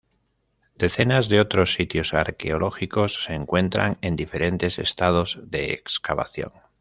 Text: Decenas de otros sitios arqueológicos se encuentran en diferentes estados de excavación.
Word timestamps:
Decenas 0.75 1.29
de 1.29 1.39
otros 1.39 1.73
sitios 1.73 2.15
arqueológicos 2.15 3.23
se 3.23 3.35
encuentran 3.35 3.99
en 4.01 4.15
diferentes 4.15 4.79
estados 4.79 5.39
de 5.43 5.73
excavación. 5.73 6.51